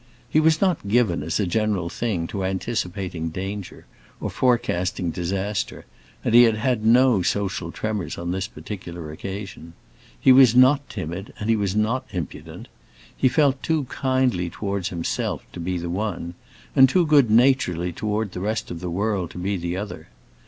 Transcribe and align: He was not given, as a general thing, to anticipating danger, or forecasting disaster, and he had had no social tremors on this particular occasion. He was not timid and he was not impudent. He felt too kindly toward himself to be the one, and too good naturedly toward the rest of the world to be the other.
He 0.27 0.39
was 0.39 0.61
not 0.61 0.87
given, 0.87 1.21
as 1.21 1.39
a 1.39 1.45
general 1.45 1.87
thing, 1.87 2.25
to 2.25 2.43
anticipating 2.43 3.29
danger, 3.29 3.85
or 4.19 4.31
forecasting 4.31 5.11
disaster, 5.11 5.85
and 6.23 6.33
he 6.33 6.41
had 6.41 6.55
had 6.55 6.83
no 6.83 7.21
social 7.21 7.71
tremors 7.71 8.17
on 8.17 8.31
this 8.31 8.47
particular 8.47 9.11
occasion. 9.11 9.73
He 10.19 10.31
was 10.31 10.55
not 10.55 10.89
timid 10.89 11.33
and 11.39 11.51
he 11.51 11.55
was 11.55 11.75
not 11.75 12.07
impudent. 12.13 12.67
He 13.15 13.27
felt 13.29 13.61
too 13.61 13.83
kindly 13.89 14.49
toward 14.49 14.87
himself 14.87 15.43
to 15.53 15.59
be 15.59 15.77
the 15.77 15.87
one, 15.87 16.33
and 16.75 16.89
too 16.89 17.05
good 17.05 17.29
naturedly 17.29 17.93
toward 17.93 18.31
the 18.31 18.39
rest 18.39 18.71
of 18.71 18.79
the 18.79 18.89
world 18.89 19.29
to 19.29 19.37
be 19.37 19.55
the 19.55 19.77
other. 19.77 20.07